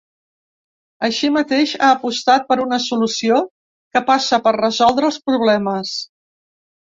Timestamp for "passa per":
4.09-4.55